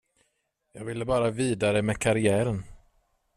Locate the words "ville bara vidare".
0.85-1.81